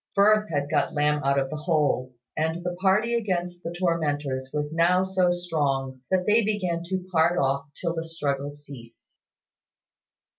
Firth 0.15 0.49
had 0.49 0.67
got 0.67 0.95
Lamb 0.95 1.21
out 1.23 1.37
of 1.37 1.51
the 1.51 1.55
hole, 1.57 2.11
and 2.35 2.63
the 2.63 2.75
party 2.81 3.13
against 3.13 3.61
the 3.61 3.71
tormentors 3.77 4.49
was 4.51 4.73
now 4.73 5.03
so 5.03 5.31
strong 5.31 6.01
that 6.09 6.25
they 6.25 6.43
began 6.43 6.81
to 6.85 7.07
part 7.11 7.37
off 7.37 7.65
till 7.79 7.93
the 7.93 8.03
struggle 8.03 8.49
ceased. 8.49 9.15